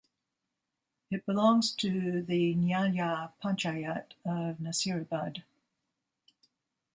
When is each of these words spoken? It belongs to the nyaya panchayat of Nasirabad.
It 1.11 1.27
belongs 1.27 1.71
to 1.73 2.23
the 2.23 2.55
nyaya 2.55 3.33
panchayat 3.39 4.13
of 4.25 4.57
Nasirabad. 4.57 5.43